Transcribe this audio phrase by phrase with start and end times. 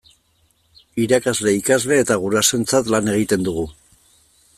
[1.03, 3.67] Irakasle, ikasle eta gurasoentzat lan egiten dugu.